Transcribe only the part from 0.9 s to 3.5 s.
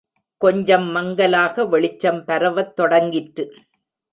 மங்கலாக வெளிச்சம் பரவத் தொடங்கிற்று.